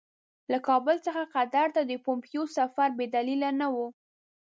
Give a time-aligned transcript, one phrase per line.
[0.51, 3.87] له کابل څخه قطر ته د پومپیو سفر بې دلیله نه وو.